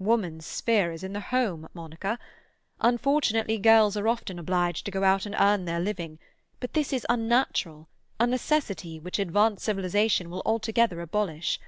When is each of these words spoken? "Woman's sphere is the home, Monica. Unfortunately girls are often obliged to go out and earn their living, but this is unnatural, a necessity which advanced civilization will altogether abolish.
"Woman's 0.00 0.44
sphere 0.44 0.90
is 0.90 1.02
the 1.02 1.20
home, 1.20 1.68
Monica. 1.72 2.18
Unfortunately 2.80 3.58
girls 3.58 3.96
are 3.96 4.08
often 4.08 4.36
obliged 4.40 4.84
to 4.86 4.90
go 4.90 5.04
out 5.04 5.24
and 5.24 5.36
earn 5.38 5.66
their 5.66 5.78
living, 5.78 6.18
but 6.58 6.72
this 6.74 6.92
is 6.92 7.06
unnatural, 7.08 7.88
a 8.18 8.26
necessity 8.26 8.98
which 8.98 9.20
advanced 9.20 9.64
civilization 9.64 10.30
will 10.30 10.42
altogether 10.44 11.00
abolish. 11.00 11.60